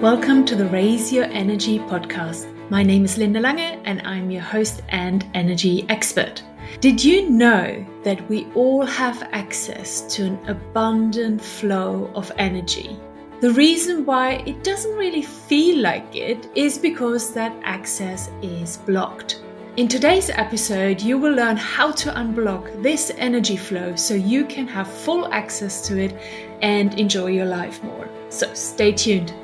[0.00, 2.48] Welcome to the Raise Your Energy podcast.
[2.70, 6.42] My name is Linda Lange and I'm your host and energy expert.
[6.80, 12.98] Did you know that we all have access to an abundant flow of energy?
[13.42, 19.42] The reason why it doesn't really feel like it is because that access is blocked.
[19.76, 24.66] In today's episode, you will learn how to unblock this energy flow so you can
[24.66, 26.16] have full access to it
[26.62, 28.08] and enjoy your life more.
[28.30, 29.34] So stay tuned.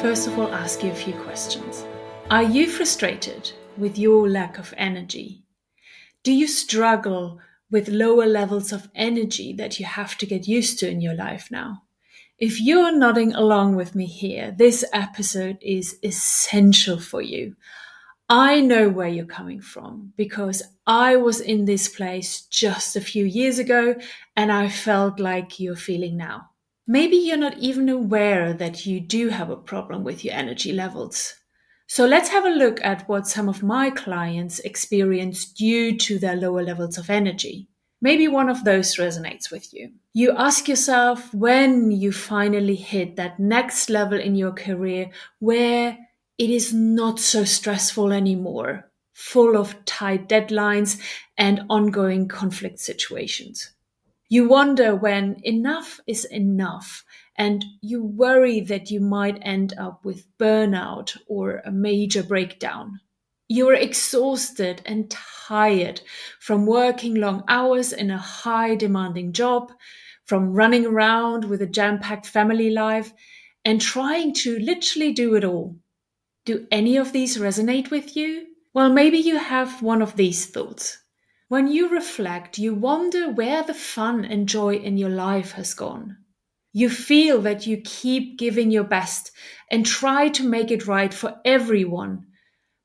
[0.00, 1.84] First of all ask you a few questions.
[2.30, 5.42] Are you frustrated with your lack of energy?
[6.22, 10.88] Do you struggle with lower levels of energy that you have to get used to
[10.88, 11.82] in your life now?
[12.38, 17.56] If you're nodding along with me here, this episode is essential for you.
[18.28, 23.24] I know where you're coming from because I was in this place just a few
[23.24, 23.94] years ago
[24.36, 26.50] and I felt like you're feeling now.
[26.86, 31.34] Maybe you're not even aware that you do have a problem with your energy levels.
[31.88, 36.36] So let's have a look at what some of my clients experience due to their
[36.36, 37.68] lower levels of energy.
[38.00, 39.92] Maybe one of those resonates with you.
[40.12, 45.98] You ask yourself when you finally hit that next level in your career where
[46.38, 51.00] it is not so stressful anymore, full of tight deadlines
[51.38, 53.72] and ongoing conflict situations.
[54.28, 57.04] You wonder when enough is enough,
[57.36, 62.98] and you worry that you might end up with burnout or a major breakdown.
[63.46, 66.00] You're exhausted and tired
[66.40, 69.72] from working long hours in a high demanding job,
[70.24, 73.12] from running around with a jam packed family life,
[73.64, 75.76] and trying to literally do it all.
[76.44, 78.46] Do any of these resonate with you?
[78.74, 80.98] Well, maybe you have one of these thoughts.
[81.48, 86.16] When you reflect, you wonder where the fun and joy in your life has gone.
[86.72, 89.30] You feel that you keep giving your best
[89.70, 92.26] and try to make it right for everyone.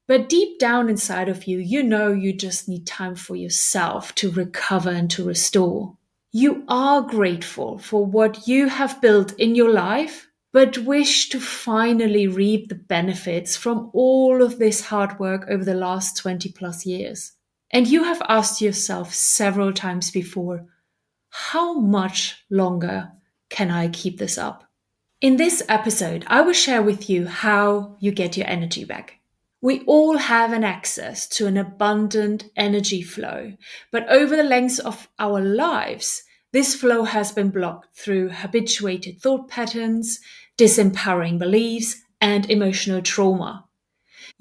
[0.08, 4.30] But deep down inside of you, you know you just need time for yourself to
[4.30, 5.98] recover and to restore.
[6.32, 12.28] You are grateful for what you have built in your life, but wish to finally
[12.28, 17.32] reap the benefits from all of this hard work over the last 20 plus years.
[17.72, 20.66] And you have asked yourself several times before,
[21.30, 23.12] how much longer
[23.50, 24.66] can I keep this up?
[25.22, 29.20] In this episode, I will share with you how you get your energy back.
[29.62, 33.54] We all have an access to an abundant energy flow,
[33.92, 39.48] but over the length of our lives, this flow has been blocked through habituated thought
[39.48, 40.20] patterns,
[40.58, 43.66] disempowering beliefs, and emotional trauma.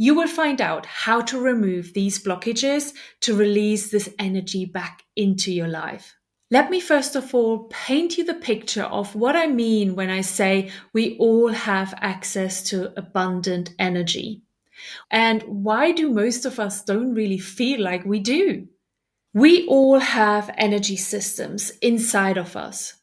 [0.02, 5.52] You will find out how to remove these blockages to release this energy back into
[5.52, 6.16] your life.
[6.50, 10.22] Let me first of all paint you the picture of what I mean when I
[10.22, 14.40] say we all have access to abundant energy.
[15.10, 18.68] And why do most of us don't really feel like we do?
[19.34, 22.94] We all have energy systems inside of us.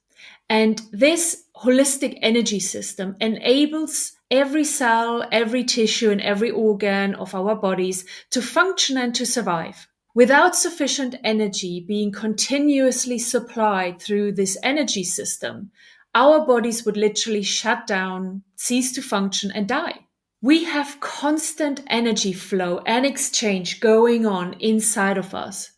[0.49, 7.55] And this holistic energy system enables every cell, every tissue, and every organ of our
[7.55, 9.87] bodies to function and to survive.
[10.15, 15.71] Without sufficient energy being continuously supplied through this energy system,
[16.15, 20.07] our bodies would literally shut down, cease to function, and die.
[20.41, 25.71] We have constant energy flow and exchange going on inside of us.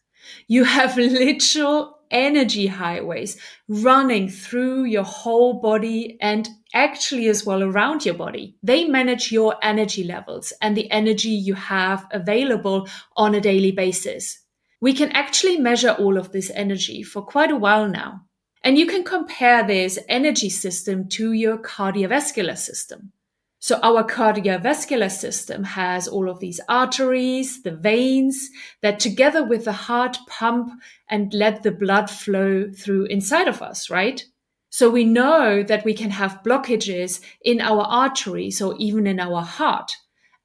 [0.48, 3.38] You have literal energy highways
[3.68, 8.56] running through your whole body and actually as well around your body.
[8.64, 14.40] They manage your energy levels and the energy you have available on a daily basis.
[14.82, 18.22] We can actually measure all of this energy for quite a while now.
[18.64, 23.14] And you can compare this energy system to your cardiovascular system.
[23.62, 28.50] So our cardiovascular system has all of these arteries, the veins
[28.82, 30.72] that together with the heart pump
[31.10, 34.24] and let the blood flow through inside of us, right?
[34.70, 39.42] So we know that we can have blockages in our arteries or even in our
[39.42, 39.92] heart.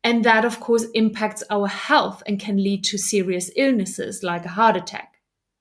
[0.03, 4.49] And that of course impacts our health and can lead to serious illnesses like a
[4.49, 5.14] heart attack.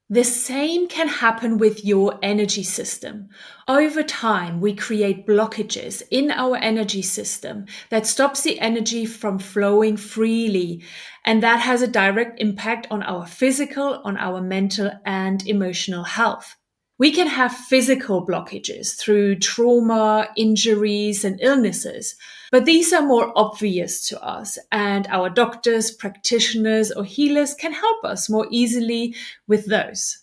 [0.09, 3.29] The same can happen with your energy system.
[3.67, 9.95] Over time, we create blockages in our energy system that stops the energy from flowing
[9.95, 10.83] freely.
[11.23, 16.57] And that has a direct impact on our physical, on our mental and emotional health.
[16.99, 22.15] We can have physical blockages through trauma, injuries, and illnesses,
[22.51, 28.03] but these are more obvious to us, and our doctors, practitioners, or healers can help
[28.03, 29.15] us more easily
[29.47, 30.19] with those.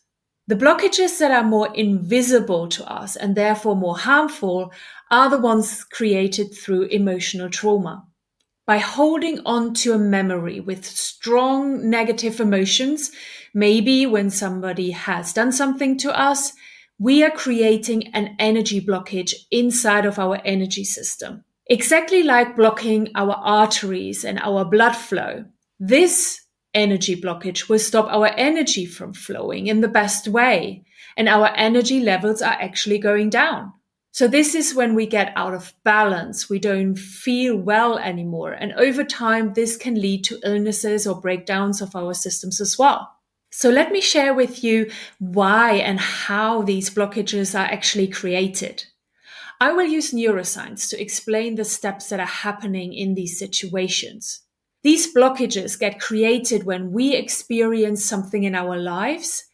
[0.47, 4.73] The blockages that are more invisible to us and therefore more harmful
[5.11, 8.05] are the ones created through emotional trauma.
[8.71, 13.11] By holding on to a memory with strong negative emotions,
[13.53, 16.53] maybe when somebody has done something to us,
[16.97, 21.43] we are creating an energy blockage inside of our energy system.
[21.67, 25.47] Exactly like blocking our arteries and our blood flow.
[25.81, 26.41] This
[26.73, 30.85] energy blockage will stop our energy from flowing in the best way,
[31.17, 33.73] and our energy levels are actually going down.
[34.13, 36.51] So this is when we get out of balance.
[36.51, 38.53] We don't feel well anymore.
[38.53, 43.09] And over time, this can lead to illnesses or breakdowns of our systems as well.
[43.53, 48.85] So let me share with you why and how these blockages are actually created.
[49.61, 54.43] I will use neuroscience to explain the steps that are happening in these situations.
[54.83, 59.45] These blockages get created when we experience something in our lives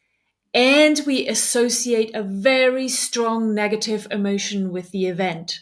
[0.57, 5.61] and we associate a very strong negative emotion with the event.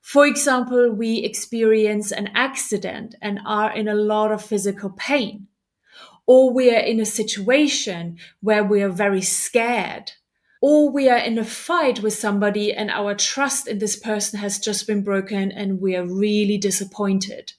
[0.00, 5.48] For example, we experience an accident and are in a lot of physical pain.
[6.26, 10.12] Or we are in a situation where we are very scared.
[10.62, 14.58] Or we are in a fight with somebody and our trust in this person has
[14.58, 17.52] just been broken and we are really disappointed.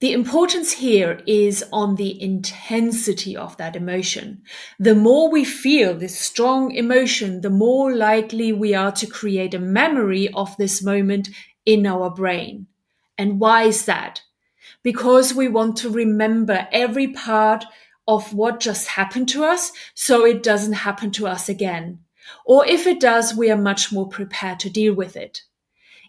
[0.00, 4.42] The importance here is on the intensity of that emotion.
[4.78, 9.58] The more we feel this strong emotion, the more likely we are to create a
[9.58, 11.28] memory of this moment
[11.66, 12.66] in our brain.
[13.18, 14.22] And why is that?
[14.82, 17.66] Because we want to remember every part
[18.08, 21.98] of what just happened to us so it doesn't happen to us again.
[22.46, 25.42] Or if it does, we are much more prepared to deal with it.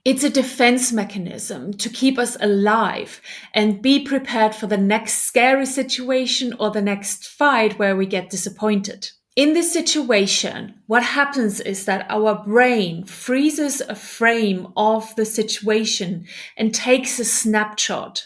[0.04, 3.22] It's a defense mechanism to keep us alive
[3.54, 8.32] and be prepared for the next scary situation or the next fight where we get
[8.32, 9.12] disappointed.
[9.36, 16.26] In this situation, what happens is that our brain freezes a frame of the situation
[16.58, 18.26] and takes a snapshot.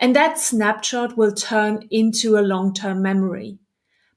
[0.00, 3.58] And that snapshot will turn into a long-term memory.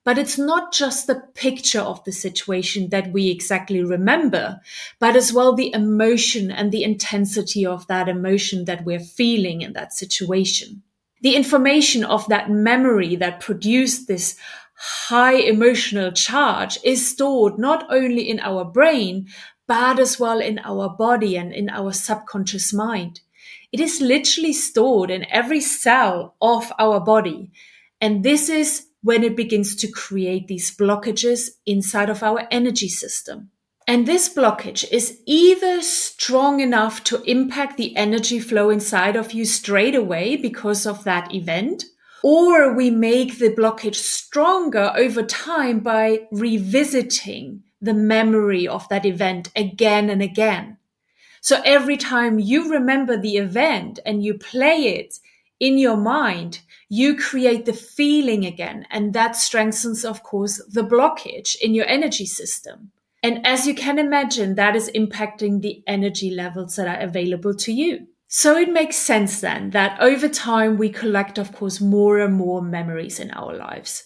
[0.06, 4.60] But it's not just the picture of the situation that we exactly remember,
[5.00, 9.74] but as well the emotion and the intensity of that emotion that we're feeling in
[9.74, 10.84] that situation.
[11.22, 14.36] The information of that memory that produced this
[14.76, 19.28] high emotional charge is stored not only in our brain,
[19.68, 23.22] but as well in our body and in our subconscious mind.
[23.72, 27.52] It is literally stored in every cell of our body.
[28.02, 33.52] And this is when it begins to create these blockages inside of our energy system.
[33.86, 39.44] And this blockage is either strong enough to impact the energy flow inside of you
[39.44, 41.84] straight away because of that event,
[42.24, 49.50] or we make the blockage stronger over time by revisiting the memory of that event
[49.54, 50.78] again and again.
[51.42, 55.20] So every time you remember the event and you play it
[55.63, 58.86] in your mind, you create the feeling again.
[58.92, 62.92] And that strengthens, of course, the blockage in your energy system.
[63.24, 67.72] And as you can imagine, that is impacting the energy levels that are available to
[67.72, 68.08] you.
[68.27, 72.62] So it makes sense then that over time we collect, of course, more and more
[72.62, 74.03] memories in our lives.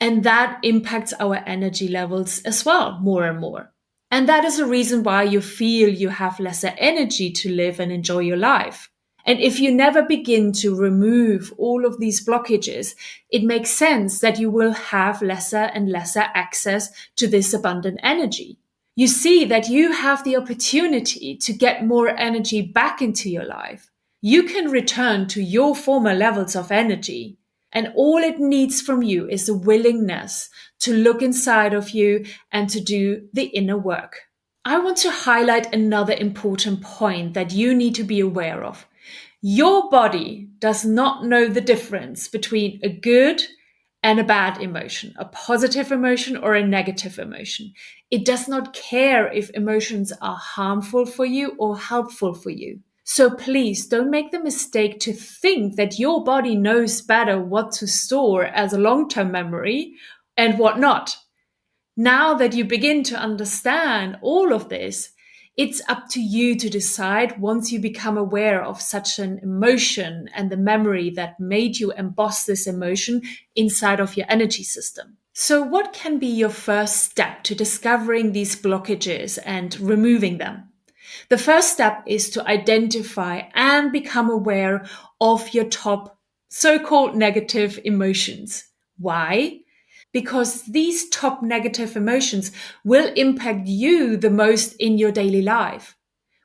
[0.00, 3.72] And that impacts our energy levels as well, more and more.
[4.12, 7.90] And that is a reason why you feel you have lesser energy to live and
[7.90, 8.90] enjoy your life.
[9.26, 12.94] And if you never begin to remove all of these blockages,
[13.30, 18.58] it makes sense that you will have lesser and lesser access to this abundant energy.
[18.96, 23.90] You see that you have the opportunity to get more energy back into your life.
[24.20, 27.38] You can return to your former levels of energy.
[27.72, 30.50] And all it needs from you is the willingness
[30.80, 34.22] to look inside of you and to do the inner work.
[34.64, 38.86] I want to highlight another important point that you need to be aware of.
[39.42, 43.42] Your body does not know the difference between a good
[44.02, 47.72] and a bad emotion, a positive emotion or a negative emotion.
[48.10, 52.80] It does not care if emotions are harmful for you or helpful for you.
[53.04, 57.86] So please don't make the mistake to think that your body knows better what to
[57.86, 59.94] store as a long-term memory
[60.36, 61.16] and what not.
[61.96, 65.10] Now that you begin to understand all of this,
[65.56, 70.50] it's up to you to decide once you become aware of such an emotion and
[70.50, 73.22] the memory that made you emboss this emotion
[73.54, 75.16] inside of your energy system.
[75.32, 80.70] So, what can be your first step to discovering these blockages and removing them?
[81.28, 84.86] The first step is to identify and become aware
[85.20, 88.64] of your top so called negative emotions.
[88.98, 89.60] Why?
[90.12, 92.52] Because these top negative emotions
[92.84, 95.96] will impact you the most in your daily life,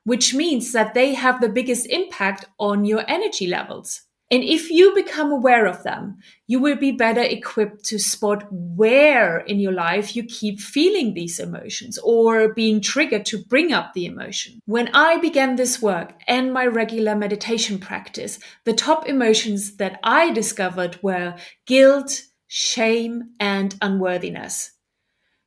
[0.04, 4.04] which means that they have the biggest impact on your energy levels.
[4.32, 6.18] And if you become aware of them,
[6.48, 11.40] you will be better equipped to spot where in your life you keep feeling these
[11.40, 14.60] emotions or being triggered to bring up the emotion.
[14.66, 20.32] When I began this work and my regular meditation practice, the top emotions that I
[20.32, 21.36] discovered were
[21.68, 24.72] guilt, shame, and unworthiness.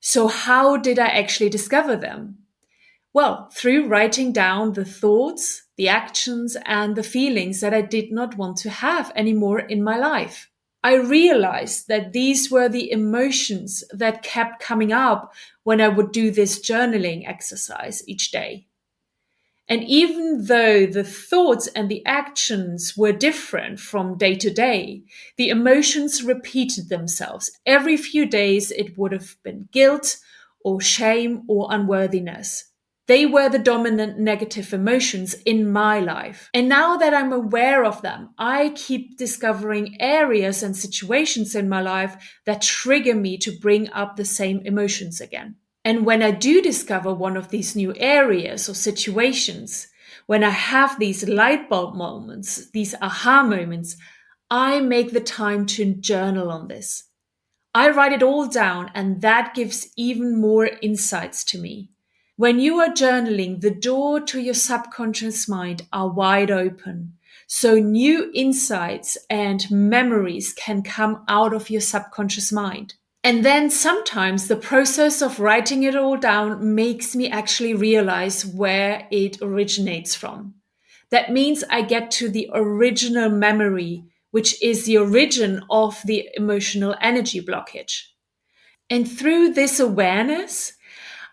[0.01, 2.39] So how did I actually discover them?
[3.13, 8.37] Well, through writing down the thoughts, the actions, and the feelings that I did not
[8.37, 10.51] want to have anymore in my life.
[10.85, 16.31] I realized that these were the emotions that kept coming up when I would do
[16.31, 18.68] this journaling exercise each day.
[19.69, 25.03] And even though the thoughts and the actions were different from day to day,
[25.37, 27.51] the emotions repeated themselves.
[27.67, 30.17] Every few days, it would have been guilt
[30.65, 32.65] or shame or unworthiness.
[33.09, 36.51] They were the dominant negative emotions in my life.
[36.53, 41.81] And now that I'm aware of them, I keep discovering areas and situations in my
[41.81, 45.57] life that trigger me to bring up the same emotions again.
[45.85, 49.89] And when I do discover one of these new areas or situations,
[50.27, 53.97] when I have these light bulb moments, these aha moments,
[54.51, 57.05] I make the time to journal on this.
[57.75, 61.91] I write it all down and that gives even more insights to me.
[62.37, 67.15] When you are journaling, the door to your subconscious mind are wide open.
[67.47, 72.95] So new insights and memories can come out of your subconscious mind.
[73.25, 79.07] And then sometimes the process of writing it all down makes me actually realize where
[79.11, 80.55] it originates from.
[81.11, 86.95] That means I get to the original memory, which is the origin of the emotional
[87.01, 88.03] energy blockage.
[88.91, 90.75] And through this awareness,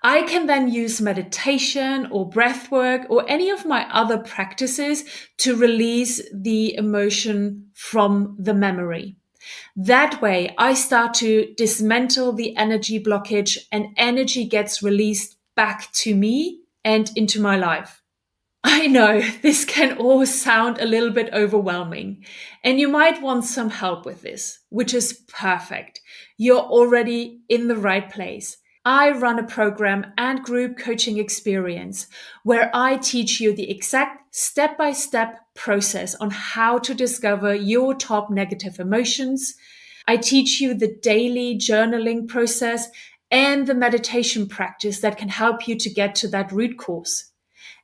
[0.01, 5.03] I can then use meditation or breath work or any of my other practices
[5.37, 9.17] to release the emotion from the memory.
[9.75, 16.15] That way, I start to dismantle the energy blockage and energy gets released back to
[16.15, 18.01] me and into my life.
[18.63, 22.25] I know this can all sound a little bit overwhelming,
[22.63, 26.01] and you might want some help with this, which is perfect.
[26.37, 28.57] You're already in the right place.
[28.87, 32.05] I run a program and group coaching experience
[32.43, 37.95] where I teach you the exact step by step process on how to discover your
[37.95, 39.55] top negative emotions.
[40.07, 42.87] I teach you the daily journaling process
[43.31, 47.31] and the meditation practice that can help you to get to that root cause.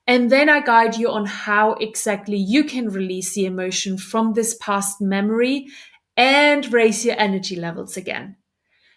[0.06, 4.56] And then I guide you on how exactly you can release the emotion from this
[4.62, 5.68] past memory
[6.16, 8.36] and raise your energy levels again.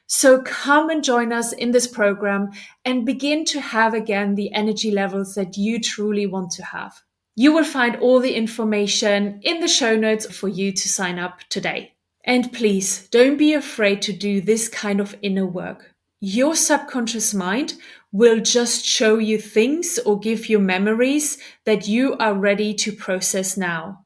[0.06, 2.50] So come and join us in this program
[2.84, 7.02] and begin to have again the energy levels that you truly want to have.
[7.36, 11.40] You will find all the information in the show notes for you to sign up
[11.48, 11.94] today.
[12.24, 15.94] And please don't be afraid to do this kind of inner work.
[16.20, 17.74] Your subconscious mind
[18.12, 23.56] will just show you things or give you memories that you are ready to process
[23.56, 24.03] now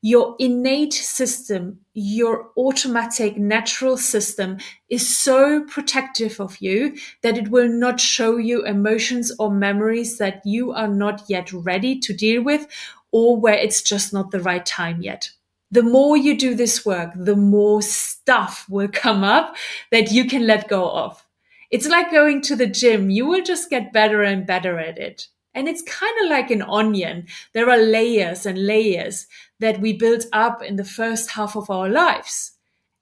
[0.00, 7.68] your innate system, your automatic natural system is so protective of you that it will
[7.68, 12.66] not show you emotions or memories that you are not yet ready to deal with
[13.10, 15.30] or where it's just not the right time yet.
[15.70, 19.56] The more you do this work, the more stuff will come up
[19.90, 21.24] that you can let go of.
[21.70, 23.10] It's like going to the gym.
[23.10, 25.26] You will just get better and better at it.
[25.58, 27.26] And it's kind of like an onion.
[27.52, 29.26] There are layers and layers
[29.58, 32.52] that we built up in the first half of our lives.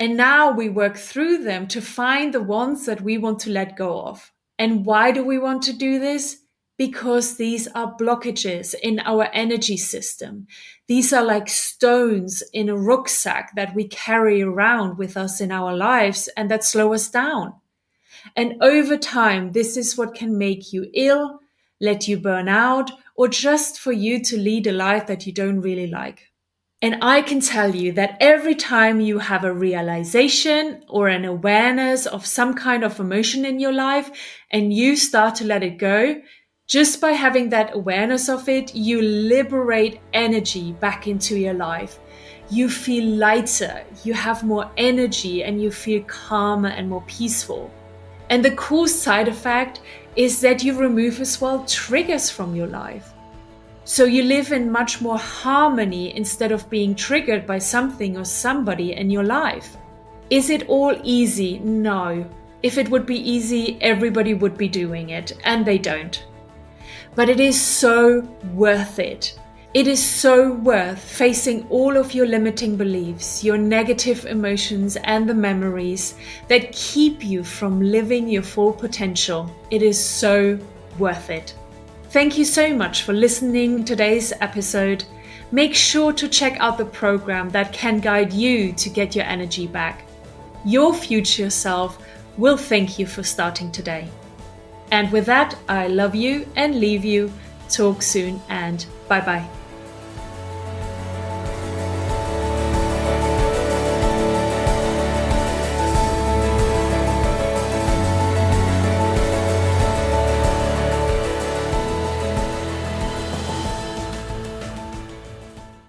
[0.01, 3.77] And now we work through them to find the ones that we want to let
[3.77, 4.33] go of.
[4.59, 6.39] And why do we want to do this?
[6.79, 10.47] Because these are blockages in our energy system.
[10.87, 15.77] These are like stones in a rucksack that we carry around with us in our
[15.77, 17.53] lives and that slow us down.
[18.35, 21.41] And over time, this is what can make you ill,
[21.81, 25.61] let you burn out, or just for you to lead a life that you don't
[25.61, 26.33] really like.
[26.83, 32.05] And I can tell you that every time you have a realization or an awareness
[32.05, 34.11] of some kind of emotion in your life
[34.51, 36.21] and you start to let it go,
[36.69, 41.99] just by having that awareness of it, you liberate energy back into your life.
[42.51, 47.71] you feel lighter, you have more energy, and you feel calmer and more peaceful.
[48.31, 49.81] And the cool side effect
[50.17, 53.13] is that you remove as well triggers from your life.
[53.85, 58.95] So you live in much more harmony instead of being triggered by something or somebody
[58.95, 59.77] in your life.
[60.29, 61.61] Is it all easy?
[61.61, 62.29] No.
[62.65, 66.27] If it would be easy, everybody would be doing it, and they don't.
[67.15, 68.23] But it is so
[68.55, 69.39] worth it.
[69.75, 75.35] It is so worth facing all of your limiting beliefs, your negative emotions, and the
[75.35, 76.15] memories
[76.49, 79.55] that keep you from living your full potential.
[79.71, 80.59] It is so
[80.99, 81.55] worth it.
[82.11, 85.05] Thank you so much for listening today's episode.
[85.53, 89.67] Make sure to check out the program that can guide you to get your energy
[89.67, 90.07] back.
[90.65, 92.03] Your future self
[92.39, 94.09] will thank you for starting today.
[94.91, 97.31] And with that, I love you and leave you.
[97.69, 99.49] Talk soon and bye bye.